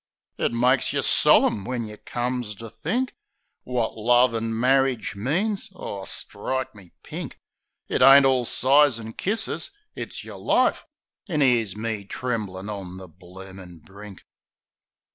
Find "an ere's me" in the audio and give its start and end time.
11.27-12.03